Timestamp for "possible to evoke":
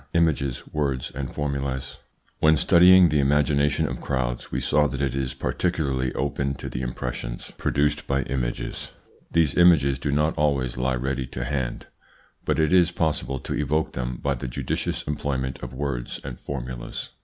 12.89-13.93